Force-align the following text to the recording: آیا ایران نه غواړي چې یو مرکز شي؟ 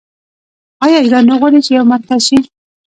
آیا 0.85 0.99
ایران 1.03 1.23
نه 1.29 1.35
غواړي 1.39 1.59
چې 1.65 1.71
یو 1.77 1.85
مرکز 1.93 2.19
شي؟ 2.27 2.37